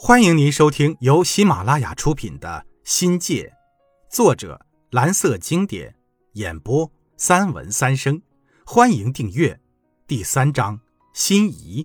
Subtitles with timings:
[0.00, 3.52] 欢迎您收听由喜马拉雅出品的《新界》，
[4.14, 5.92] 作者蓝色经典，
[6.34, 8.22] 演播三文三生。
[8.64, 9.58] 欢迎订阅。
[10.06, 10.78] 第三章：
[11.12, 11.84] 心仪。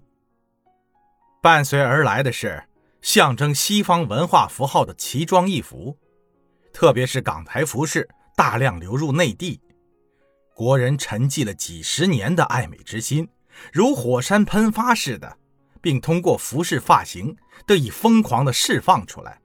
[1.42, 2.64] 伴随而来的是
[3.02, 5.98] 象征西方文化符号的奇装异服，
[6.72, 9.60] 特别是港台服饰大量流入内地，
[10.54, 13.28] 国人沉寂了几十年的爱美之心，
[13.74, 15.40] 如火山喷发似的。
[15.84, 17.36] 并通过服饰、发型
[17.68, 19.38] 得以疯狂地释放出来。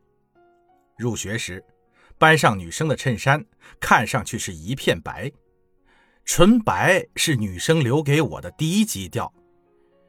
[0.97, 1.63] 入学时，
[2.17, 3.45] 班上女生的衬衫
[3.81, 5.33] 看上去是一片白，
[6.25, 9.33] 纯白是女生留给我的第一基调。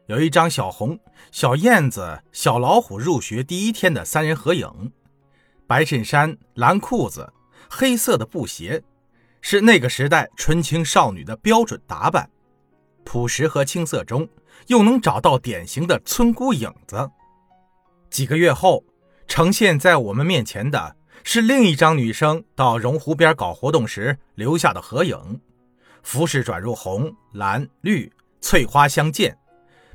[0.06, 1.00] 有一张小红、
[1.32, 4.92] 小燕子、小老虎入学第一天的三人合影，
[5.66, 7.34] 白衬衫、蓝裤子、
[7.68, 8.84] 黑色的布鞋，
[9.42, 12.30] 是那个时代纯情少女的标准打扮。
[13.12, 14.30] 朴实和青涩中，
[14.68, 17.10] 又能找到典型的村姑影子。
[18.12, 18.84] 几个月后，
[19.28, 25.42] 呈现在我们面前的是另一张女生到榕湖边搞活动时留下的合影，
[26.04, 29.36] 服饰转入红、蓝、绿，翠花相间，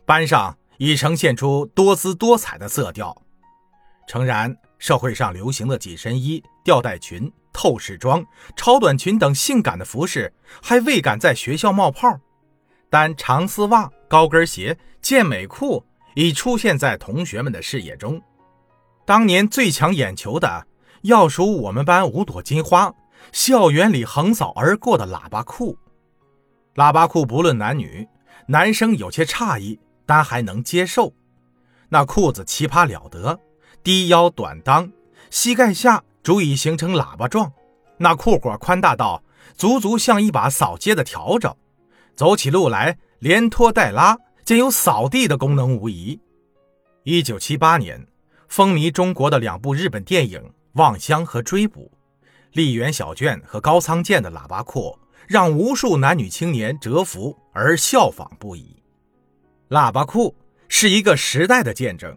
[0.05, 3.17] 班上已呈现出多姿多彩的色调。
[4.09, 12.19] 诚然，社会上流行的紧身衣、吊带裙、透视装、超短裙等性感的服饰还未敢在学校冒泡。
[12.95, 18.23] 但长丝袜、高跟鞋、健美裤已出现在同学们的视野中。
[19.05, 20.65] 当年最抢眼球的，
[21.03, 22.95] 要数我们班五朵金花，
[23.33, 25.77] 校园里横扫而过的喇叭裤。
[26.77, 28.07] 喇叭裤不论男女，
[28.47, 31.13] 男生有些诧异，但还能接受。
[31.89, 33.37] 那裤子奇葩了得，
[33.83, 34.89] 低腰短裆，
[35.31, 37.53] 膝盖下足以形成喇叭状。
[37.99, 39.21] 那裤管宽大到
[39.57, 41.57] 足足像一把扫街的笤帚。
[42.17, 46.19] 走起路来连拖带拉，兼有扫地的功能无疑。
[47.03, 48.07] 一九七八年，
[48.49, 50.41] 风靡中国的两部日本电影
[50.75, 51.91] 《望乡》和《追捕》，
[52.53, 58.83] 丽园小卷和高仓健的喇叭裤让无数男女青年折服而效仿不已。
[59.71, 60.37] 喇叭裤
[60.69, 62.17] 是一个时代的见证，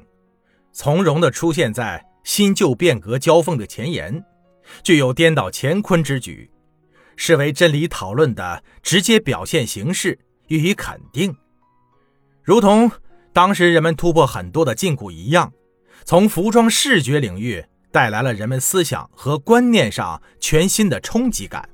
[0.71, 4.23] 从容地出现在新旧变革交锋的前沿，
[4.83, 6.49] 具有颠倒乾坤之举。
[7.17, 10.17] 视为真理讨论的直接表现形式
[10.47, 11.35] 予以肯定，
[12.43, 12.89] 如同
[13.33, 15.51] 当时人们突破很多的禁锢一样，
[16.05, 21.67] 从服装视觉领域带来了人们思想和观念上全新的冲击感。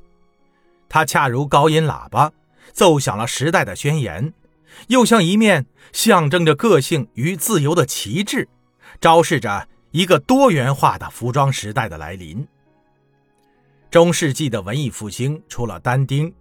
[0.90, 2.32] 它恰如高音喇叭，
[2.72, 4.34] 奏响了时代的宣言，
[4.88, 8.48] 又像一面象征着个性与自由的旗帜，
[9.02, 12.48] 昭示着一个多元化的服装时代的来临。
[13.94, 16.34] 中世纪的文艺复兴，除了但丁、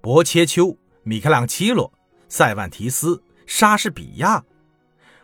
[0.00, 1.92] 薄切丘、米开朗基罗、
[2.28, 4.44] 塞万提斯、莎士比亚，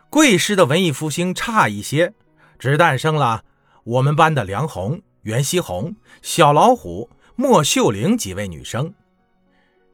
[0.09, 2.13] 贵师的文艺复兴差一些，
[2.59, 3.45] 只诞生了
[3.85, 8.93] 我们班的梁红、袁希红、小老虎、莫秀玲几位女生。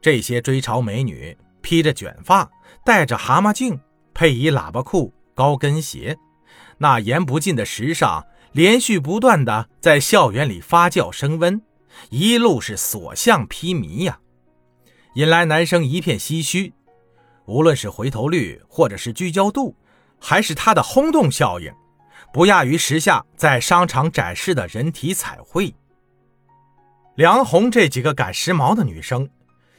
[0.02, 2.50] 这些追潮美女，披着卷发，
[2.84, 3.78] 戴着蛤蟆镜，
[4.12, 6.18] 配以喇叭裤、高跟鞋，
[6.76, 11.62] 那言不尽的时尚，连续不断的在校园里发酵升温。
[12.10, 14.18] 一路是所向披靡呀，
[15.14, 16.72] 引来男生一片唏嘘。
[17.46, 19.76] 无论是回头率，或者是聚焦度，
[20.18, 21.72] 还是它的轰动效应，
[22.32, 25.74] 不亚于时下在商场展示的人体彩绘。
[27.16, 29.28] 梁红这几个赶时髦的女生，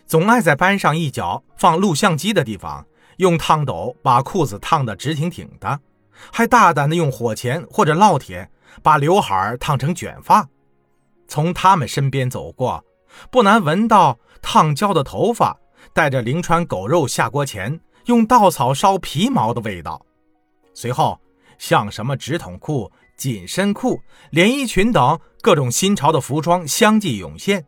[0.05, 2.85] 总爱在班上一角放录像机的地方，
[3.17, 5.79] 用烫斗把裤子烫得直挺挺的，
[6.31, 8.49] 还大胆的用火钳或者烙铁
[8.83, 10.47] 把刘海烫成卷发。
[11.27, 12.83] 从他们身边走过，
[13.31, 15.57] 不难闻到烫焦的头发
[15.93, 20.05] 带着灵川狗肉下锅前用稻草烧皮毛的味道。
[20.73, 21.19] 随后，
[21.57, 27.65] 像什么直筒裤、紧身裤、连衣裙等各种新潮的服装相继涌现，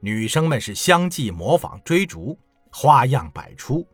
[0.00, 2.38] 女生们是相继模仿追逐，
[2.70, 3.86] 花样百出。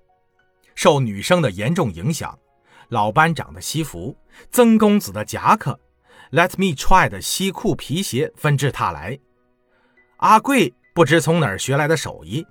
[0.75, 2.39] 受女生的严重影响，
[2.89, 4.17] 老班长的西服、
[4.51, 5.79] 曾公子的夹克。
[6.33, 9.19] Let me try 的西裤皮鞋纷至沓来，
[10.17, 12.47] 阿贵不知从哪儿学来的手艺，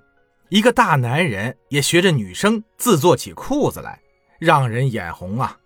[0.50, 4.00] 一个大男人也学着女生自做起裤子来，
[4.38, 5.58] 让人眼红啊！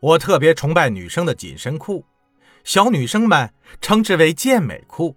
[0.00, 2.06] 我特别崇拜女生的紧身裤，
[2.64, 3.52] 小女生们
[3.82, 5.14] 称之为健美裤。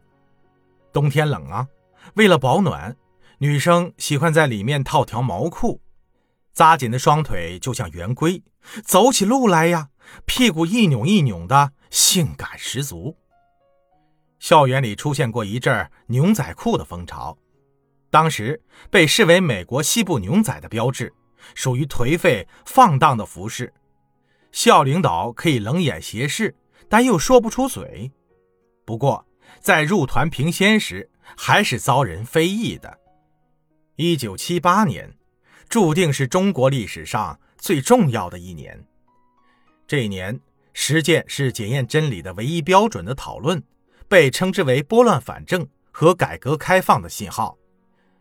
[0.92, 1.70] 冬天冷啊，
[2.16, 2.98] 为了保暖，
[3.38, 5.80] 女生喜欢在里面套条毛裤，
[6.52, 8.44] 扎紧的双腿就像圆规，
[8.84, 9.88] 走起路来呀，
[10.26, 11.74] 屁股一扭一扭的。
[11.90, 13.18] 性感十足。
[14.38, 17.36] 校园里出现过一阵牛仔裤的风潮，
[18.12, 18.62] 当时
[18.92, 21.12] 被视为美国西部牛仔的标志，
[21.56, 23.74] 属于颓废放荡的服饰。
[24.52, 26.56] 校领导可以冷眼斜视，
[26.88, 28.12] 但又说不出嘴。
[28.86, 29.26] 不过，
[29.60, 33.00] 在入团评先时，还是遭人非议的。
[33.96, 35.18] 一九七八年，
[35.68, 38.86] 注定是中国历史上最重要的一年。
[39.90, 40.40] 这一年，
[40.72, 43.64] 实践是检验真理的唯一标准的讨论，
[44.08, 47.58] 被称之为拨乱反正和改革开放的信号，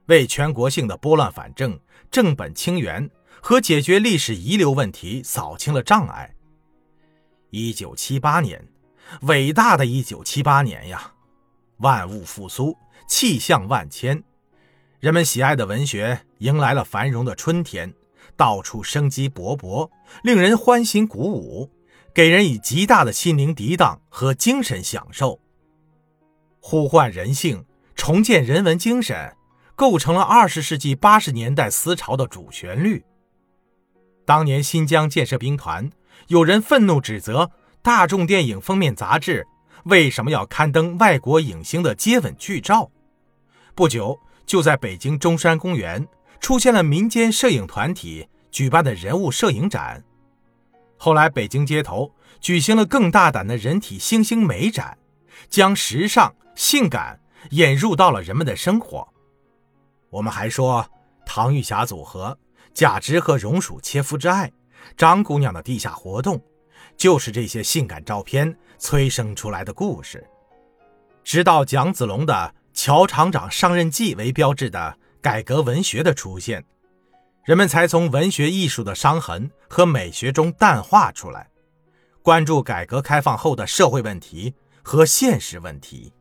[0.07, 1.79] 为全国性的拨乱反正、
[2.11, 3.11] 正本清源
[3.43, 6.35] 和解决历史遗留问题扫清了障碍。
[7.51, 8.67] 一九七八年，
[9.25, 11.13] 伟大的一九七八年呀！
[11.81, 12.75] 万物复苏，
[13.07, 14.25] 气象万千，
[15.01, 17.93] 人们喜爱的文学迎来了繁荣的春天，
[18.39, 19.91] 到处生机勃勃，
[20.23, 21.71] 令人欢欣鼓舞，
[22.15, 25.41] 给人以极大的心灵涤荡和精神享受。
[26.61, 27.65] 呼唤人性，
[27.97, 29.35] 重建人文精神，
[29.75, 33.05] 构成了二十世纪八十年代思潮的主旋律。
[34.25, 35.91] 当年新疆建设兵团，
[36.29, 37.51] 有人愤怒指责
[37.83, 39.47] 大众电影封面杂志。
[39.85, 42.91] 为什么要刊登外国影星的接吻剧照？
[43.75, 46.07] 不久，就在北京中山公园
[46.41, 50.03] 出现了民间摄影团体举办的人物摄影展。
[50.97, 54.99] 后来，北京街头举行了更大胆的人体星星美展，
[55.49, 57.21] 将时尚、性感
[57.51, 59.07] 引入到了人们的生活。
[60.11, 60.89] 我们还说，
[61.25, 62.39] 唐玉霞组合、
[62.75, 64.51] 贾芝和荣鼠切肤之爱、
[64.97, 66.41] 张姑娘的地下活动。
[66.97, 70.27] 就是这些性感照片催生出来的故事，
[71.23, 76.65] 直到蒋子龙的《乔厂长上任记》为标志的改革文学的出现，
[77.45, 81.49] 人们才从文学艺术的伤痕和美学中淡化出来，
[82.23, 86.13] 关注改革开放后的社会问题和现实问题。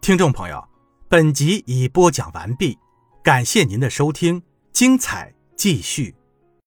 [0.00, 0.62] 听众朋友，
[1.08, 2.78] 本集已播讲完毕，
[3.22, 4.42] 感谢您的收听，
[4.72, 6.14] 精彩继续。